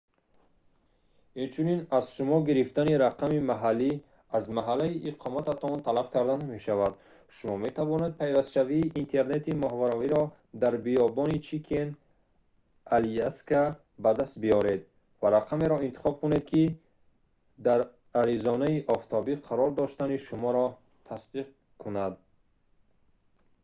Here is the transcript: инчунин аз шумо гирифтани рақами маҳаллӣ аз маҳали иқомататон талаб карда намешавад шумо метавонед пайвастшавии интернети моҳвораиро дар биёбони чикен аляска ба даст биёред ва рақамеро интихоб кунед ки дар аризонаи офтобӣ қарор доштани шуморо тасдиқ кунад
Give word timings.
инчунин 1.43 1.81
аз 1.97 2.05
шумо 2.15 2.37
гирифтани 2.47 2.93
рақами 3.05 3.39
маҳаллӣ 3.51 3.91
аз 4.37 4.43
маҳали 4.57 4.89
иқомататон 5.09 5.75
талаб 5.87 6.07
карда 6.13 6.35
намешавад 6.43 6.93
шумо 7.35 7.55
метавонед 7.65 8.13
пайвастшавии 8.21 8.91
интернети 9.01 9.51
моҳвораиро 9.63 10.23
дар 10.61 10.73
биёбони 10.85 11.37
чикен 11.47 11.89
аляска 12.97 13.61
ба 14.03 14.11
даст 14.19 14.35
биёред 14.43 14.81
ва 15.21 15.27
рақамеро 15.37 15.77
интихоб 15.87 16.15
кунед 16.21 16.43
ки 16.51 16.63
дар 17.67 17.79
аризонаи 18.21 18.77
офтобӣ 18.95 19.33
қарор 19.47 19.69
доштани 19.79 20.17
шуморо 20.27 20.67
тасдиқ 21.09 21.47
кунад 21.81 22.13